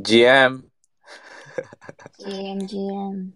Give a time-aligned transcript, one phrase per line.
[0.00, 0.62] GM。
[2.18, 3.32] GM、GM。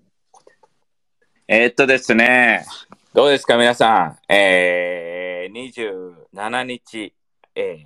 [1.47, 2.65] えーっとですね、
[3.13, 4.33] どうですか皆さん？
[4.33, 7.15] えー、27日、
[7.55, 7.85] え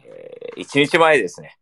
[0.56, 1.58] ー、1日前ですね。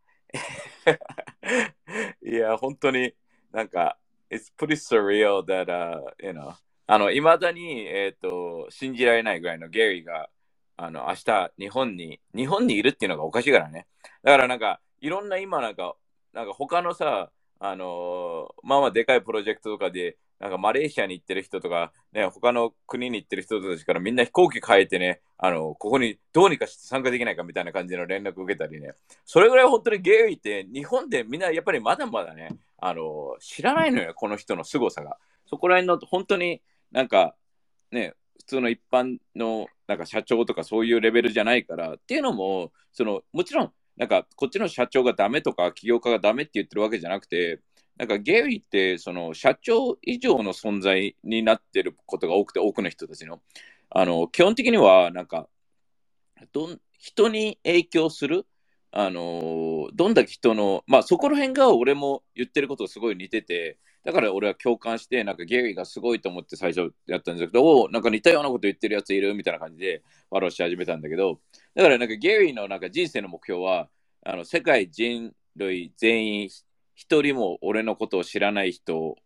[2.23, 3.15] いや、本当に
[3.53, 3.99] なんか、
[4.31, 6.55] It's pretty surreal that, uh, you know,
[6.87, 10.29] あの、いまだに、えーっと、信じられないぐらいのゲリーが、
[10.77, 13.87] あの、明日、日本に、日本にいるっていうのがおかしいからね。
[14.23, 15.97] だからなんか、いろんな今なんか、
[16.33, 28.95] なんか他のさ、あのまあまあでかいプロジェクトとかで、なんかマレーシアに行ってる人とか、ね、他の国に行ってる人たちからみんな飛行機変えてね、あの、ここにどうにかして参加できないかみたいな感じの連絡を受けたりね。
[29.25, 35.19] それぐらい本当にゲイって日本でみんなやっぱりまだまだね、あの、知らないのよ、この人の凄さが。
[35.47, 37.35] そこら辺の本当になんか
[37.91, 47.61] ね、普通の一般のなんか社長とかそういうレベルじゃないからっていうのも、そのもちろんなんかこっちの社長がダメとか起業家がダメって言ってるわけじゃなくて、
[47.97, 53.41] なんかゲイってその社長以上の存在になってることが多くて、多くの人たちの。
[53.91, 55.49] あの基本的にはなんか
[56.53, 58.47] どん人に影響する、
[58.93, 63.79] あのどんだけ人の、まあそこら辺が俺も言ってることすごい似てて、
[64.09, 71.41] だから俺は共感して、なんかゲリーがすごいと思って最初やったんですけど、おなんか似たようなこと言ってるやついるみたいな感じで笑わし始めたんだけど、
[71.75, 73.91] だからなんかゲリーのなんか人生の目標は、
[74.25, 76.49] あの世界人類全員
[76.95, 79.17] 一人も俺のことを知らない人を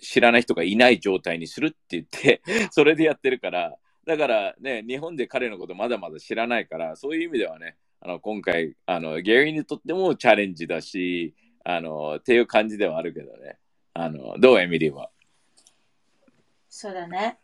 [0.00, 2.40] 知らない人がいない状態にするって言って、
[2.70, 3.74] それでやってるから、
[4.06, 13.58] だからね、日本で彼のことまだまだ知らないから、そういう意味ではね、あの今回あの、ゲリーにとってもチャレンジだし、あのっていう感じではあるけどね。
[13.94, 15.10] あのどうエミリーは？
[16.68, 17.38] そうだね。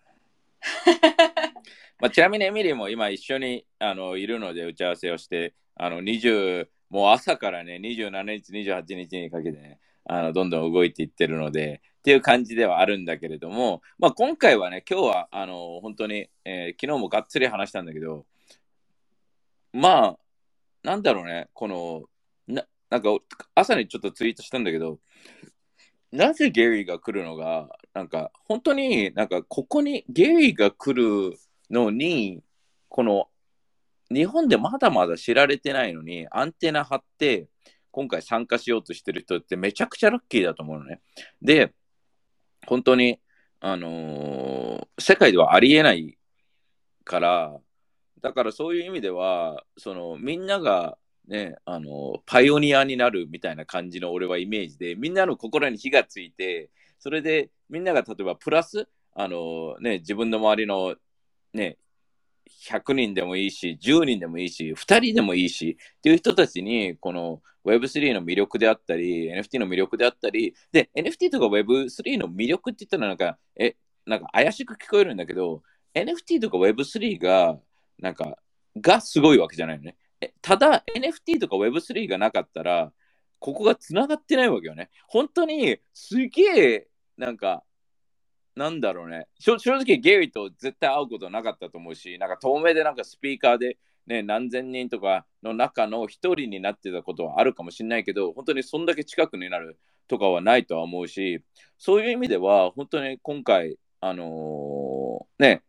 [2.00, 18.26] まあ、ちなみにエミリーも今一緒にあのいるので打ち合わせをして、あの20もう朝からね、27日、28日にかけてね、あのどんどん動いていってるので、っていう感じではあるんだけれども、まあ、今回はね、今日はあの本当に、えー昨日もがっつり話したんだけど、
[19.72, 20.18] まあ、
[20.82, 22.09] なんだろうね、この、
[22.90, 23.08] なんか
[23.54, 24.98] 朝にちょっとツイートしたんだけど、
[26.12, 31.38] なぜゲリーが来るのが、なんか本当になんかここにゲリーが来る
[31.70, 32.42] のに、
[32.88, 33.28] この
[34.12, 37.46] 日本でまだまだ知られてないのに、アンテナ張って、
[37.92, 41.00] 今回参加しようとしてる人ってめちゃくちゃラッキーだと思うのね。
[41.42, 41.72] で、
[42.66, 43.20] 本当に、
[43.60, 46.18] あのー世界ではありえない
[47.04, 47.58] から、
[48.20, 50.98] だからそういう意味では、そのみんなが
[51.30, 60.96] ね、あのパイオニアになるみたいな感じの俺はイメージで、みんなの心に火がついて、それでみんなが例えばプラス、あのね、自分の周りの
[61.54, 61.78] ね、
[62.68, 75.62] 100人でもいいし、10人でもいいし、2人でもいいし、っていう人たちに、この Web3 の魅力であったり、NFT の魅力であったり、で、NFT とか Web3 の魅力って言ったらなんか、え、なんか怪しく聞こえるんだけど、
[75.94, 77.56] NFT とか Web3 が、
[77.98, 78.36] なんか、
[78.76, 79.96] がすごいわけじゃないのね。
[80.42, 82.92] ただ、NFT とか Web3 がなかったら、
[83.38, 84.90] ここが繋がってないわけよね。
[85.08, 87.64] 本当に、すげえ、なんか、
[88.54, 89.28] なんだろうね。
[89.38, 101.42] 正直、ゲイと絶対会うことなかったと思うし、なんか透明でなんかスピーカーで、ね、何千人とかの中の一人になってたことはあるかもしれないけど、本当にそんだけ近くになるとかはないとは思うし、
[101.78, 105.62] そういう意味では、本当に今回、あのーね、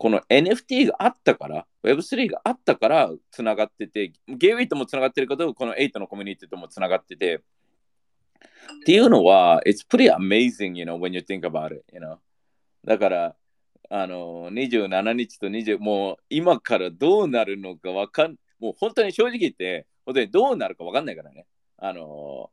[0.00, 7.40] この NFT があったから、Web3 があったからつながってて、ゲイリーともつながってるけど、この8のコミュニティともつながってて、っ
[8.86, 12.16] ていうのは、it's pretty amazing, you know, when you think about it, you know.
[12.82, 13.36] だから、
[13.90, 21.46] あの、27日と20、もう今からどうなるのかわかん、もう本当に正直言って、本当にどうなるかわかんないからね。
[21.76, 22.50] あの、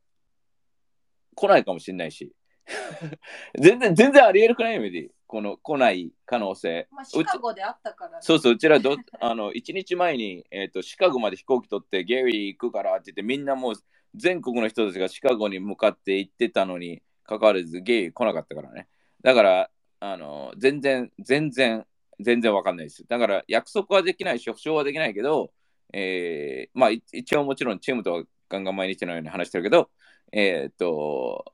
[1.33, 2.33] 来ないかもしれないし。
[3.59, 4.75] 全然、全然ありえるくない？
[4.75, 5.09] よ、メディ。
[5.25, 6.87] この来ない可能性。
[6.91, 8.17] まあ、シカゴであったから、ね。
[8.21, 13.73] そうそう、うちらど あの1日前に、えーとシカゴまで飛行機取ってゲリー行くからって言ってみんなもう
[14.15, 18.87] 全国の人たちがシカゴに向かって行ってたのに関わらずゲイ来なかったからね。
[19.21, 21.85] だからあの全然全然
[22.19, 23.05] 全然わかんないです。
[23.07, 25.51] だから約束はできないし保証はできないけど、
[25.93, 29.89] えーまあい一応もちろんチームとはガンガン毎日のように話してるけど、
[30.31, 31.53] えっ、と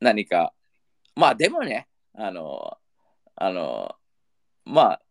[0.00, 0.52] 何か
[1.14, 2.78] まあでもねあの
[3.34, 3.94] あの
[4.64, 5.02] まあ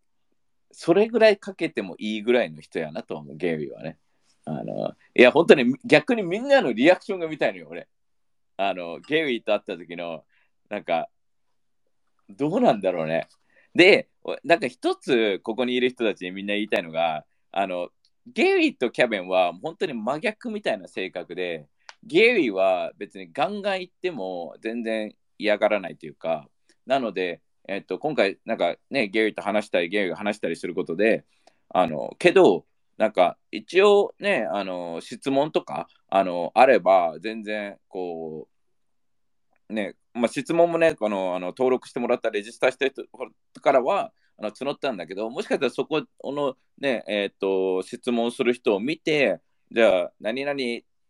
[0.77, 3.97] それぐらいかけてもいいぐらいの人やなと思う、ゲイリーはね。
[4.43, 7.87] あのいや、本当に逆にみんなのリアクションが見たいのよ、俺。
[8.57, 10.25] あの、ゲイリーと会った時の、
[10.69, 11.07] なんか、
[12.29, 13.29] どうなんだろうね。
[13.73, 14.09] で、
[14.43, 17.89] なんか一つ、ここにいる人たちにみんな言いたいのが、あの、
[18.27, 21.67] ゲイリーとキャベンは本当に真逆みたいな性格で、
[22.05, 26.47] ゲイリーは別にガンガン言っても全然嫌がらないというか、
[26.85, 31.25] なので、えっと、今回、なんかね、ゲイリーと話したり、ゲイリーが話したりすることで、
[31.69, 32.65] あの、けど、
[32.97, 38.47] なんか一応ね、あの、質問とか、あの、あれば、全然、こ
[39.69, 43.03] う、ね、まあ、質問もね、この、あの、登録してもらったレジスターした人
[43.61, 49.39] からは、あの募ったんだけど、もしかしたらそこのね、えっ、と、質問する人を見て、
[49.71, 50.57] じゃあ、何々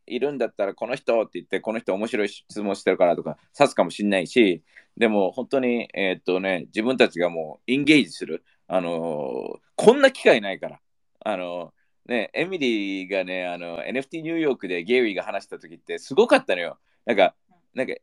[0.07, 4.63] いるんだったらこの人って言って、この人面白い質問してるからとか、指すかもしれないし、
[4.97, 8.43] でも本当に、えっ、とね、自分たちがもうインゲージする。
[8.67, 10.79] あのー、こんな機会ないから。
[11.23, 11.73] あの
[12.07, 16.77] ね、エミリーがね、あの、NFT ニューヨークでゲイリーが話した時ってすごかったのよ。
[17.05, 17.35] なんか、
[17.73, 17.93] なんか、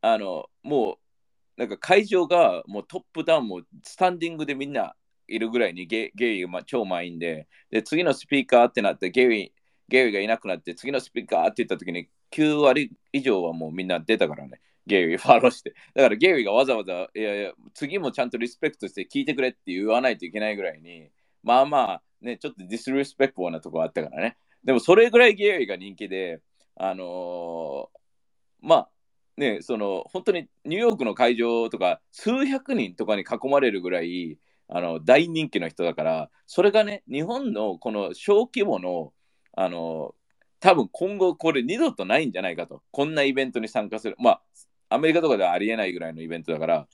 [0.00, 4.96] あの、もう、なんか会場がもうトップダウンもスタンディングでみんな
[5.28, 9.52] いるぐらいにゲゲイが超満員で、で、次のスピーカーってなってゲイ
[9.92, 14.62] ゲイがいなくなって次のスピーカーって言った時に9割以上はもうみんな出たからね。
[14.86, 15.74] ゲイファローして。
[15.94, 21.10] だからゲイがわざわざ、いやいや、次もちゃんとリスペクトして聞いてくれって言わないといけないぐらいに、
[21.44, 24.38] まあまあ、ね、ちょっとディスリスペクトなとこあったからね。
[24.64, 26.40] でもそれぐらいゲイが人気で、
[26.76, 28.88] あのー、まあ、
[29.36, 39.12] ね、その本当にニューヨークの会場とか数百人とかに囲まれるぐらいあの大人気の人だからそれがね日本のこの小規模の
[39.54, 40.14] あの
[40.60, 42.82] 多分今後これ二度とないんじゃないかと。
[42.90, 44.16] こんなイベントに参加する。
[44.18, 44.42] まあ
[44.90, 46.88] アメリカとかではありえないぐらいのイベントだから。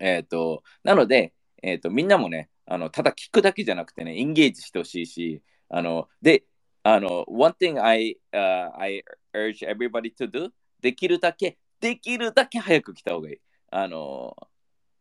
[0.00, 6.44] えっ、ー、となので、えーと、みんなもねあのただ聞くだけじゃなくてねエンゲージしてほしいしあので
[6.84, 9.04] あの one thing I,、uh, I
[9.34, 10.50] urge everybody to do
[10.80, 13.36] できるだけ、できるだけ早く来た方がいい。
[13.70, 14.36] あの、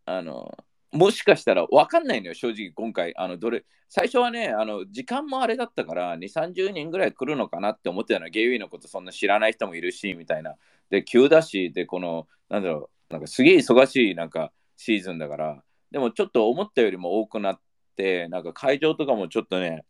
[0.06, 0.58] あの、
[0.98, 3.16] もしかしたら分かんないのよ、正直今回。
[3.18, 8.30] あのどれ最初はね、あの時間もあれだったから、2、30人ぐらい来るのかなって思ってたの。
[8.30, 10.56] ゲイウィのことそんな知らない人もいるし、みたいな。
[10.90, 17.62] で、急だし、で、この、なんだろう、なんかすげえ忙しいなんかシーズンだから、でもちょっと思ったよりも多くなっ
[17.96, 19.86] て、なんか会場とかもちょっとね、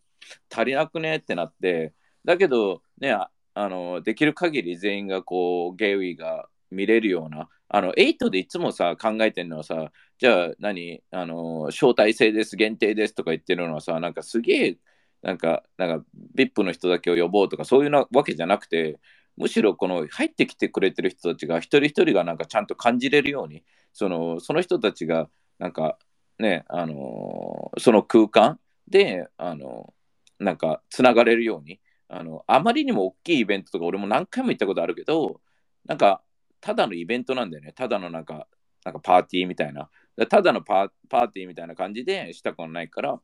[0.54, 1.94] 足りなくねってなって、
[2.26, 7.50] だけどね、あのできる限り全員がこうゲイウィが見れるような。
[7.70, 11.02] あの8でいつもさ考えてるのはさじゃあ何？
[11.12, 14.78] あの招待制です限定ですとか言ってるのはさなんかすげえ
[15.22, 16.06] なんかなんか
[16.36, 19.00] VIP の人だけを呼ぼうとかそういうなわけじゃなくて
[19.36, 25.28] むしろこの入ってきてくれてる人たちが一人一人がなんかちゃんと感じれるようにそのその人たちが
[25.60, 25.98] なんか
[26.40, 29.94] ねあのその空間であの
[30.40, 35.42] なんかつながれるようにあの、あまりにも大きいイベントとか俺も何回も行ったことあるけど、
[35.86, 36.22] なんか、
[36.60, 37.72] ただのイベントなんだよね。
[37.74, 38.48] ただのなんか、
[38.84, 39.90] なんかパーティーみたいな。
[40.30, 43.20] ただのパパーティーみたいな感じでしたことないから、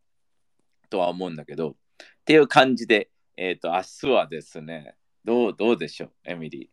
[0.89, 1.75] とは思うんだけど、っ
[2.25, 4.95] ていう感じで、えっ、ー、と、明日はですね、
[5.25, 6.68] どう、どうでしょう、エミリー？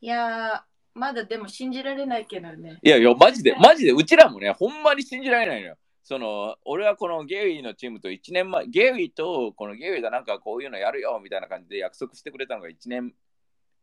[0.00, 0.64] いや
[0.94, 2.78] まだでも信じられないけどね。
[2.82, 5.76] いやいや、マジで、マジで、うちらもね、ほんまに信じられないのよ。
[6.08, 13.12] その俺はこのゲイリーのチームと1年前、ゲイリーとこのゲイリーがなんかこういうのやるよみたいな感じで約束してくれたのが1年、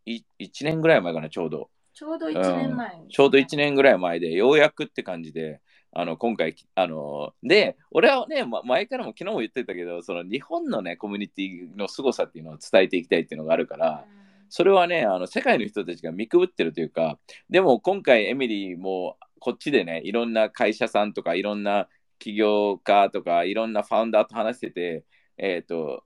[0.07, 0.21] 1
[0.63, 1.69] 年ぐらい前かな、ちょうど。
[1.95, 5.61] ちょうど1年前、うん、ちょうど1年ぐらい前で、ようやくって感じで、
[5.93, 14.05] あの今回、あので、俺はね、ま、前からも昨日も言ってたけど、その日本のね、コミュニティの凄さっていうのを伝えていきたいっていうのがあるから、
[14.49, 17.17] それはね、あの世界の人たちが見くぶってるというか、
[17.49, 21.87] でも今回、エミリーもこっちでね、いろんな会社さんとか、いろんな
[22.19, 25.05] 起業家とかいろんなファウンダーと話してて、
[25.37, 26.03] えっ、ー、と、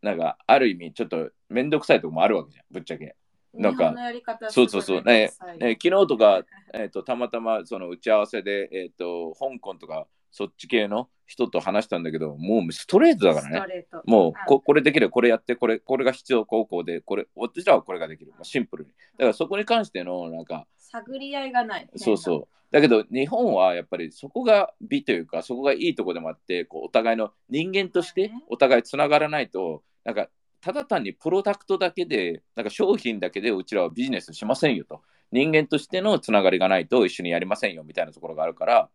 [0.00, 3.14] なんかある意味ちょっと面倒くさいとこもあるわけじゃん、ぶっちゃけ。
[3.54, 3.94] なんか、
[4.48, 6.42] そうそうそう、ねね、昨日とか、
[6.72, 13.86] えーと、たまたまその打ち合わせで、えーと、香港とかそっち系の人と話したんだけど、もうストレートだからね。
[14.06, 18.32] もうここれできる、これやって、これこれが必要高校で、これ、私らはこれができる。
[18.42, 18.90] シンプルに。
[18.90, 21.88] だからそこに関しての、なんか、探り合いがない。
[21.96, 22.48] そうそう。
[22.72, 30.28] だけど日本はやっぱりそこが美というかそこがいいとこでもあってこうお互いの人間としてお互いつながらないとなんか
[30.62, 35.02] ただ単にプロダクトだけでなんか商品だけでうちらはビジネスしませんよと。
[35.32, 38.90] 人間としてのつながりがないと一緒にやりませんよみたいなところがあるから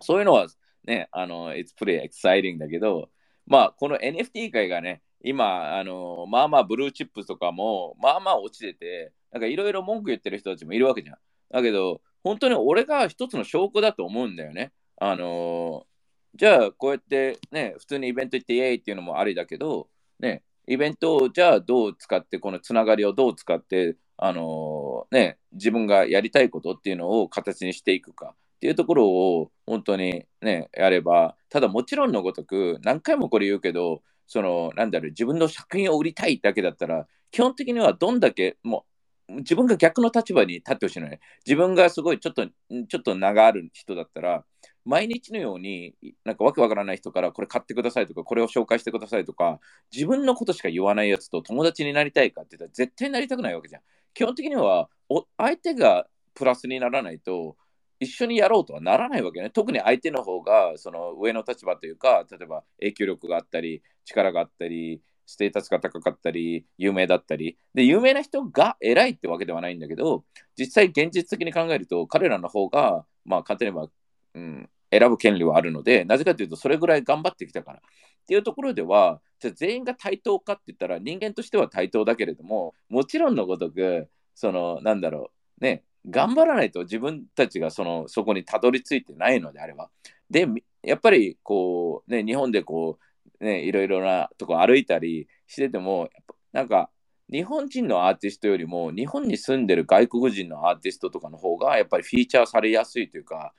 [0.00, 0.48] そういうのは
[0.84, 3.08] ねあの It's pretty exciting だけど
[3.46, 11.16] まあこの NFT 界がね今あのまあまあブルーチップとかもまあまあ落ちててなんかいろいろ文句言ってる人たちもいるわけじゃん。
[11.50, 14.72] だけど本当に俺が一つの証拠だと思うんだよね。
[14.98, 19.88] あのー、じゃあこうやってね、普通にイベント行ってイエーイっていうのもありだけど、
[20.18, 38.96] ね、イベントをじゃあどう使って、このつながりをどう使って、あのー、ね、自分がやりたいことっていうのを形にしていくかっていうところを本当にね、やれば、ただもちろんのごとく、何回もこれ言うけど、その、なんだろう、自分の作品を売りたいだけだったら、基本的にはどんだけもう
[39.28, 41.20] 自分が逆の立場に立ってほしいのね。
[41.44, 44.44] 自分がすごいちょっと、ちょっと名がある人だったら、
[44.86, 49.60] 毎日のように、なんかわけわからない人からこれ買ってくださいとか、これを紹介してくださいとか、
[49.92, 53.82] 自分のことしか言わないやつと友達になりたいかって言ったら絶対なりたくないわけじゃん。
[54.14, 54.88] 基本的には
[55.36, 57.56] 相手がプラスにならないと、
[57.98, 59.50] 一緒にやろうとはならないわけね。
[59.50, 70.24] 特に相手の方がその上の立場というか、例えば影響力があったり、力があったり、ステータスが高かったり、有名だったり、で、有名な人が偉いってわけではないんだけど、
[70.56, 73.88] 実際現実的に考えると、彼らの方が、まあ、勝てれば、
[74.34, 77.78] うん、選ぶ権利はあるので、なぜかというと、それぐらい頑張ってきたから。
[77.78, 77.80] っ
[78.26, 89.90] ていうところでは、じゃ全員が対等かって言ったら、人間としては対等だけれども、もちろんのごとく、その、なんだろう、ね、頑張らないと自分たちがそのそこにたどり着いてないのであれば。
[90.30, 90.46] で、
[90.82, 92.98] やっぱりこう、ね、日本でこ
[93.40, 96.90] う、ね、いろいろなとこ歩いたりしてても、やっぱなんか、
[97.30, 103.52] 日本人のアーティストよりも日本に住んでる外国人のアーティストとかの方がやっぱりフィーチャーされやすいというか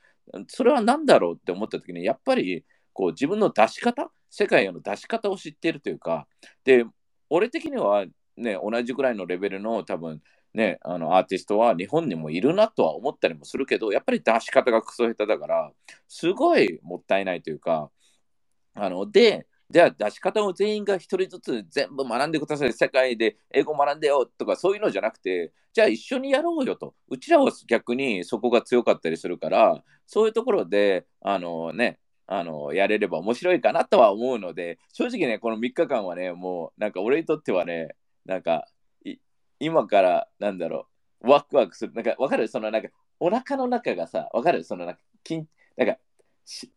[0.47, 6.27] それは何だろうって思った時にやっぱりこう自分の出し方世界への出し方を知っているというか
[6.63, 6.85] で
[7.29, 8.05] 俺的には
[8.35, 10.21] ね同じぐらいのレベルの多分
[10.53, 15.71] ねあのアーティストは日本にもいるなとは思ったりもするけどやっぱり出し方がクソ下手だから
[16.07, 17.89] すごいもったいないというか
[18.73, 22.73] あのでじゃあ出し方を全員が一人ずつ全部学んでください。
[22.73, 26.95] 世界で英語学んでよとかそういうのじゃなくて、じゃあ一緒にやろうよと。
[27.09, 37.89] うちらは逆にそこが強かったりするから、そういうところで、あのね、あのやれれば面白いかなとは思うので、正直ね、この3日間はね、もうなんか俺にとってはね、
[38.25, 38.67] なんか
[39.59, 40.87] 今からなんだろ
[41.21, 41.93] う、ワクワクする。
[41.93, 42.47] なんかわかる？
[42.47, 44.63] そのなんかお腹の中がさ、わかる？
[44.63, 45.01] そのなんか、
[45.75, 45.97] なんか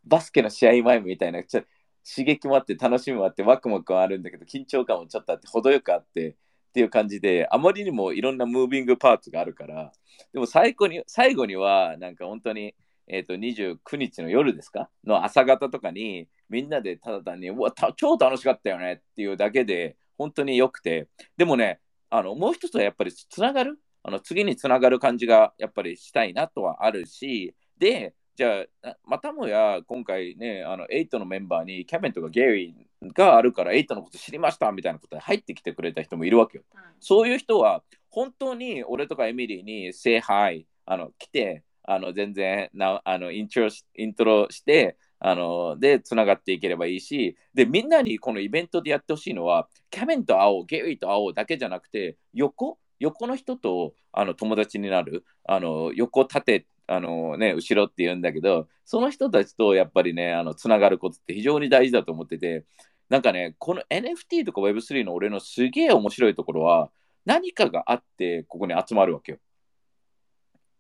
[0.04, 1.62] バスケの試合前みたいな、ちょ
[2.08, 9.92] 刺激もあって楽しみもあってワクワクはあるんだけど緊張感もちょっとあって程よくあってっていう感じであまりにもいろんなムービングパーツがあるから
[10.32, 12.74] でも最後に最後にはなんか本当に、
[13.06, 14.88] えー、と29日の夜ですか？
[15.04, 23.78] の朝方とかにみんなでただ単にうわ超楽しかったよねっていうだけで本当に良くてでもねあのもう一つはやっぱりつながる？
[24.02, 36.64] あの次につながる感じがやっぱりしたいなとはあるしでじゃあ、またもや今回ね、あの8のメンバーにキャベンとかゲリーがあるから8のこと知りましたみたいなことで入ってきてくれた人もいるわけよ。
[36.74, 52.78] うん、そういう人は本当に俺とかエミリーに say hi あの来てあの全然なあのイントロイントロしてあのでつながっていければいいしでみんなにこのイベントでやってほしいのはキャベンと会おうゲリーと会おうだけじゃなくて横？
[53.00, 62.64] 横の人とあの友達になるあの横縦あのね、後ろって言うんだけど、その人たちとやっぱりね、あの、つながることって非常に大事だと思ってて、
[63.08, 66.90] なんかね、この NFT とか Web3 の俺のすげえ面白いところは、
[67.24, 69.38] 何かがあってここに集まるわけよ。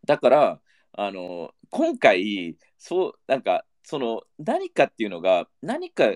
[0.04, 0.60] だから、
[0.94, 6.10] あの、今回、そう、なんか、その、何かっていうのが、何か、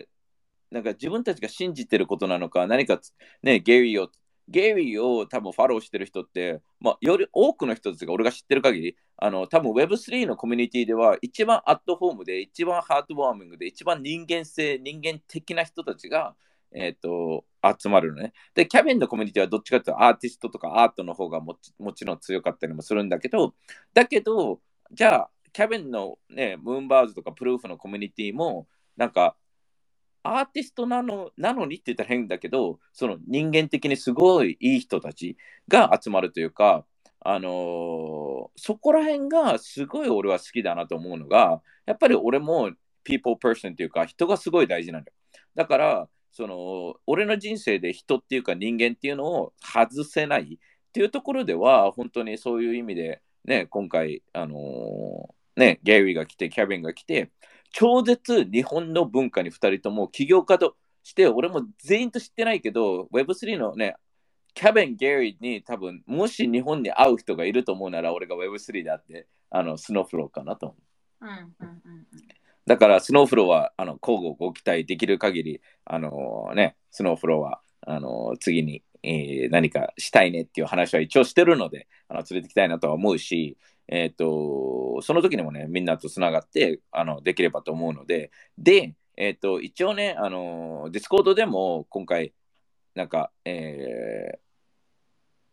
[0.73, 3.01] なんか自分たちが信じてることなのか、何か、
[3.45, 4.11] ね、ゲイリーを
[4.49, 16.35] ゲイリーを多分フォローしてる人って、まあ、より多くの人たちが俺が知ってる限り、あの多分 Web3 のコミュニティでは一番アットホームで、一番ハートウォーミングで、一番人間性、人間的な人たちが、
[16.75, 17.45] えーと、
[17.81, 18.33] 集まるのね。
[18.55, 23.55] で、キャビンのコミュニティはどっちかというとアーティストとかアートの方がももちろん強かったりもするんだけど、
[23.95, 24.61] だけど、
[24.93, 29.37] じゃあ、キャビンの、ね、ムーンバーズとかプルーフのコミュニティも、なんか
[30.25, 35.37] アーティストなのなのにって言ったら変だけど、その人間的にすごいいい人たち
[35.69, 36.87] が集まるというか、
[37.21, 42.71] あのー、そこら辺がすごい俺は好きだなと思うのが、やっぱり俺も
[43.05, 45.15] people person っていうか人がすごい大事なんだよ。
[45.55, 50.59] だから、その俺の人生で人っていうか人間っていうのを外せないっ
[50.93, 57.31] ていうところでは、本当にそういう意味で、ね、今回、あのー、ね、ゲイリーが来て、キャビンが来て、
[57.77, 63.97] 超絶日本の文化に2人とも起業家として俺も全員と知ってないけど Web3 のね
[64.55, 70.77] キャベン・ゲリーに多分もし日本に会う人がいると思うなら俺が Web3 であってあのスノーフローかなと思
[71.23, 71.27] う。
[71.27, 72.07] うんうんうん
[72.67, 92.35] だからスノーフローはあの乞うご期待できる限りあのねスノーフローはあの次に、えー、何かしたいねっていう話は一応してるのであの連れてきたいなとは思うしえっ、ー、と、その時にもね、みんなとつながって、あの、できればと思うので、で、えっ、ー、と、一応ね、あの、ディスコードでも今回、
[92.95, 94.39] なんか、えー、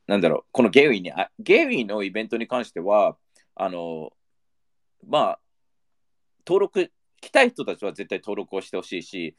[0.08, 3.18] なんだろう、このゲイリーに、あゲイリーのイベントに関しては、
[3.56, 4.12] あの、
[5.08, 5.40] まあ、
[6.48, 9.36] 登録、来たい人たちは絶対登録をしてほしいし、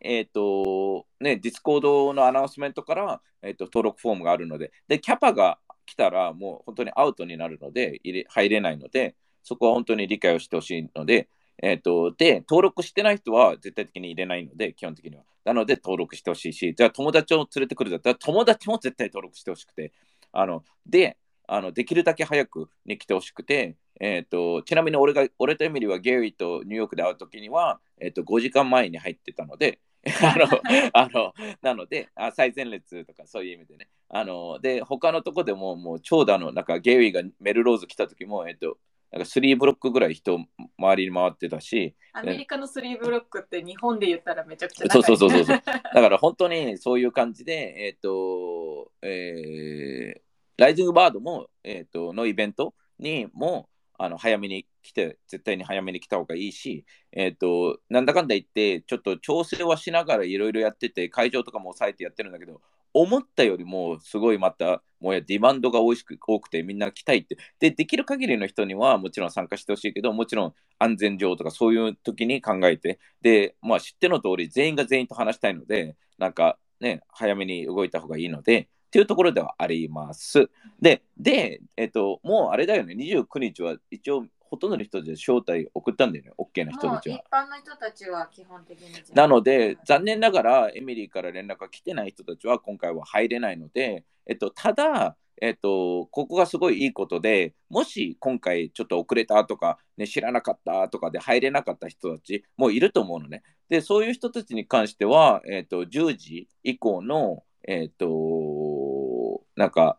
[0.00, 11.28] えっ、と、ね、ディスコードの announcement から、えっ、と、登録フォームがあるので、で、キャパが来たらもう本当にアウトになるので、入れ入れないので、そこは本当に理解をしてほしいので、
[11.62, 15.22] えっ、と、で、登録してない人は絶対的に入れないので、基本的には。
[15.44, 19.92] なので、登録してほしいし、じゃあ友達を連れてくるだったら、友達も絶対登録してほしくて、
[20.32, 21.16] あの、で、
[21.48, 29.80] あのできるだけ早くに来てほしくて、えっ、と、ちなみに俺が、俺とエミリーはゲイリーとニューヨークで会うときには、えっ、と、5時間前に入ってたので、
[30.22, 30.46] あの、
[30.92, 33.88] あの、なので、あ最前列とかそういう意味でね。
[34.08, 38.78] あの、で、他のとこでも、もう長蛇の、なんかゲリーがメルローズ来た時も、えっ、と、
[39.10, 40.38] なんか3ブロックぐらい人
[40.78, 45.62] 周りに回ってたし、アメリカのスリーブロックって日本で言ったらめちゃくちゃそうそうそうそうそう。
[45.94, 50.20] だから本当にそういう感じで、えっ、と、えー、
[50.56, 62.60] ライジングバードも、えっ、と、のイベントにも、あの早めに来て、絶対に早めに来た方がいいし、えっ、と、なんだかんだ言って、ちょっと調整はしながらいろいろやってて、会場とかも抑えてやってるんだけど、
[62.94, 67.36] 思ったよりもすごいまた、もうやディマンドが多く多くてみんな来たいって。
[67.58, 80.48] で、できる限りの人にはもちろん参加してほしいけど、もちろん安全上とかそういう時に考えて、で、まあ知っての通り全員が全員と話したいので、なんかね、早めに動いた方がいいので、っていうところではあります。
[80.80, 87.22] で、で、えっと、もうあれだよね、29日は一応ほとんどの人で招待送ったんだよね、OK な人たちは。
[87.30, 103.42] 般の人たちは基本的になので、残念ながらエミリーから連絡が来てない人たちは今回は入れないので、えっと、ただ、えっと、ここがすごいいいことで、もし今回ちょっと遅れたとか、ね、知らなかったとかで入れなかった人たちもいると思うのね。
[103.68, 109.98] で、そういう人たちに関しては、えっと、10時以降の、えっと、なんか、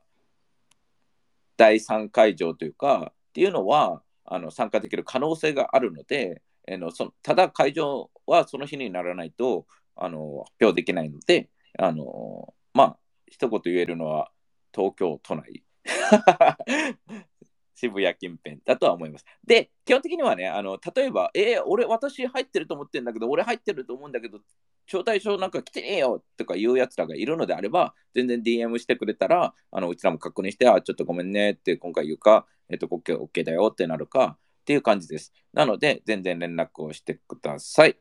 [1.58, 9.66] 第3会場というか、っていうのは、あの参加できる可能性があるので、えーのそただ会場はその日にならないと
[9.96, 14.32] あの発表できないので、あのまあ、一言言えるのは
[14.74, 15.64] 東京都内。
[17.78, 19.26] 渋谷近辺だとは思います。
[19.46, 24.40] で、基本的にはね、あの例えば、えー俺、私入ってると思ってるんだけど、俺入ってると思うんだけど、
[24.88, 35.34] 招待状なんか来てねえよとかいうやつらがいるのであれば、全然 DM してくれたら、あのうちらも確認して、あ、ちょっとごめんねって今回言うか、えっと、OK, OK だよってなるかっていう感じです。
[35.54, 37.98] なので、全然連絡をしてください。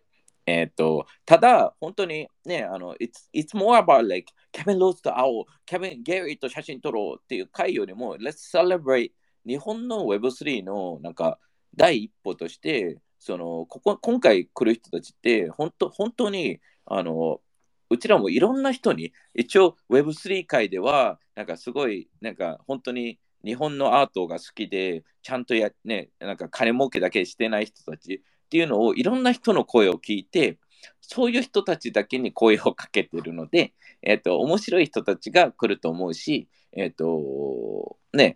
[0.47, 9.13] えっと、ただ、本当にね、あの、it's, it's more about like, Kevin Rose と会おう、Kevin Gary と写真撮ろうっていう回よりも、Let's celebrate
[9.47, 11.39] 日本の Web3 のなんか
[11.75, 17.41] 第一歩として、そのここ今回来る人たちって本当本当にあの
[17.89, 30.59] うちらもいろんな人に一応 Web3 界ではなんかすごいなんか本当に日本のアートが好きでちゃんとやねなんか金儲けだけしてない人たちっていうのをいろんな人の声を聞いて
[31.01, 38.35] そういう人たちだけに声をかけてるので、えっと面白い人たちが来ると思うし、えっとね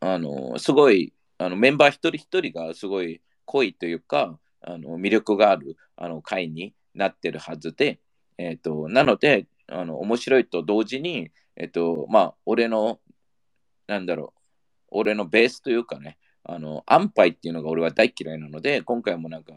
[0.00, 8.00] あのすごいあのメンバー一人一人がすごい濃いというかあの魅力があるあの会になってるはずで、
[8.38, 13.00] えっとなのであの面白いと同時に、えっとまあ、俺の
[13.86, 14.43] なんだろう
[14.94, 19.52] 俺のベースというかねあの安牌っていうのが俺は大嫌いなので今回もなんか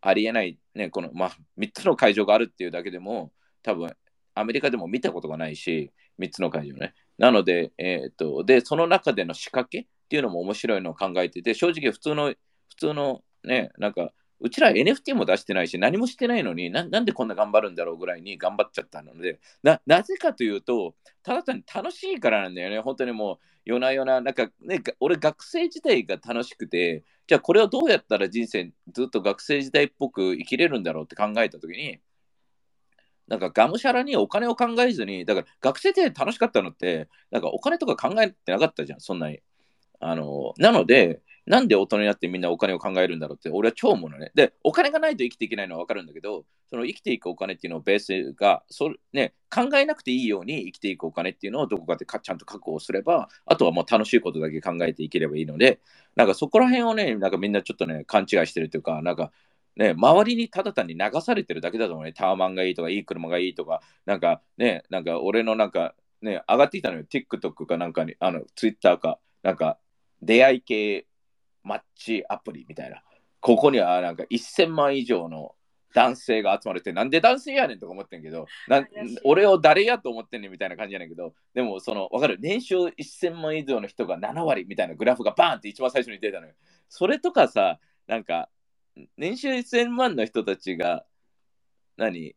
[0.00, 3.32] ありえない、ね、この、まあ、3つの会場があるっていうだけでも
[3.62, 3.94] 多分
[4.34, 6.94] アメリカでも見たことがないし3つの会場ね。
[7.18, 12.34] なので、えー、と、で、その中での仕掛けっていうのも面白いのを考えてて、正直普通の、
[12.68, 14.12] 普通のね、なんか、
[14.44, 22.78] うちら NFT も出してないし、何もしてないのにな、なんでこんな頑張るんだろうぐらいに頑張っちゃったので、な、なぜかというと、ただ単に楽しいからなんだよね。
[22.80, 32.00] 本当にもう、夜な夜な、なんかね、俺学生時代が楽しくて、じゃあこれをどうやったら人生ずっと学生時代っぽく生きれるんだろうって考えたときに、
[33.26, 39.40] なんかがむしゃらにお金を考えずに、だから学生で楽しかったのって、なんかお金とか考えてなかったじゃん、そんなに。
[40.00, 44.30] あの、なので、なんで大人になってみんなお金を考えるんだろうって、俺は超思うのね。
[44.34, 55.80] で、お金がないと生きていけないのは分かるんだけど、その生きていくお金っていうのをベースが、そね、考えなくていいように生きていくお金っていうのをどこかでかちゃんと確保すれば、あとはもう楽しいことだけ考えていければいいので、
[56.16, 59.30] なんかそこら辺をね、なんかみんなちょっとね、勘違いしてるというか、なんか、
[59.76, 62.12] ね、周りにただ単に流されてるだけだと思うね。
[62.12, 67.04] タワマンがいいとか、いい車がいいとか、なんかね、なんか俺のなんかね、上がってきたのよ。
[67.04, 69.78] TikTok かなんかに、あの、Twitter か、なんか
[70.22, 71.06] 出会い系
[71.64, 73.02] マッチアプリみたいな。
[73.40, 75.54] ここにはなんか1000万以上の
[75.94, 78.46] 男性が集まれて、なんで男性やねんとか思ってんけど、
[79.22, 86.54] 俺を誰やと思ってんねんみたいな感じやねんけど、でもその、わかる、年収1000万以上の人が7割みたいなグラフがバーンって一番最初に出たのよ。
[86.88, 88.48] それとかさ、なんか、
[89.16, 91.04] 年収1000万の人たちが、
[91.96, 92.34] 何？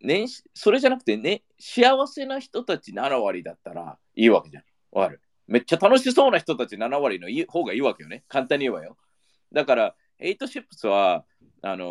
[0.00, 4.64] 年収それじゃなくてね、幸せな人たち7割だったらいいわけじゃん。
[4.90, 5.21] わかる？
[5.46, 8.24] めっちゃ楽しそうな人たち7割の方がいいわけよね。
[8.28, 8.96] 簡単に言えばよ。
[9.52, 11.24] だから、エイトシップスは、
[11.62, 11.84] あの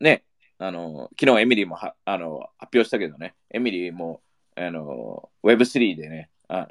[0.00, 0.24] ーね、
[0.58, 4.22] あのー昨日エミリーもはあの発表したけどね、エミリーも、
[4.54, 6.68] あのー Web3 でね、あ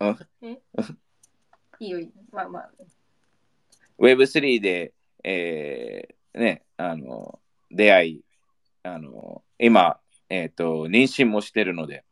[0.00, 0.16] の
[1.80, 2.70] いいよ、いいよまあまあ。
[3.98, 4.92] Web3 で、
[5.24, 8.20] えーね、あの、出会い、
[8.82, 12.04] あの、今、えっ、と、妊娠もしてるので、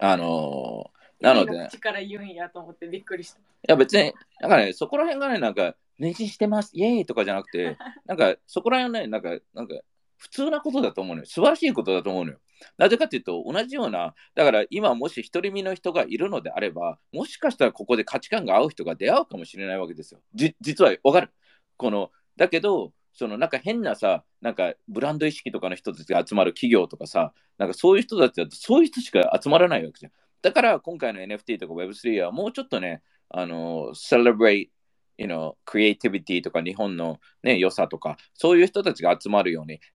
[0.00, 0.90] あの、
[1.24, 3.40] なので、い口から言うんやと思ってびっくりした。
[3.66, 9.74] や別に、なんかね、そこら辺がね、なんか、妊娠してます、イエーイとかじゃなくて、なんか、そこら辺はね、なんか、なんか、
[10.16, 11.26] 普通なことだと思うのよ。
[11.26, 12.38] 素晴らしいことだと思うのよ。
[12.78, 20.20] なぜかというと、同じような、だから今もし独り身の人がいるのであれば、もしかしたらここで価値観が合う人が出会うかもしれないわけですよ。
[20.34, 21.30] じ実はわかる？
[21.76, 30.12] この、だけど、そのなんか変なさ、なんかブランド意識とかの人たちが集まる企業とかさ、なんかそういう人たちだとそういう人しか集まらないわけじゃん。
[30.44, 34.68] だから今回の NFT とか Web3 はもうちょっとね、あの、celebrate
[35.16, 39.80] you know, クリエイティビティとか日本の、ね、良さとか、そういう人たちが集まるように、